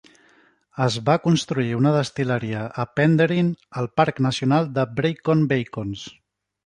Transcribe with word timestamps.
Es 0.85 0.95
va 1.09 1.17
construir 1.25 1.75
una 1.81 1.91
destil·leria 1.97 2.63
a 2.85 2.87
Penderyn, 3.01 3.53
al 3.83 3.91
Parc 4.01 4.23
Nacional 4.29 4.73
de 4.79 4.87
Brecon 5.01 5.45
Beacons. 5.53 6.09